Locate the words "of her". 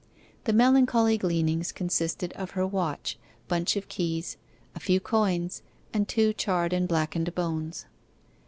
2.33-2.65